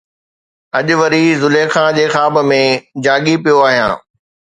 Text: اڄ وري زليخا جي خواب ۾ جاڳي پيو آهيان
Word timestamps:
اڄ 0.77 0.87
وري 1.01 1.23
زليخا 1.41 1.85
جي 1.97 2.05
خواب 2.13 2.35
۾ 2.51 2.61
جاڳي 3.03 3.35
پيو 3.43 3.57
آهيان 3.67 3.91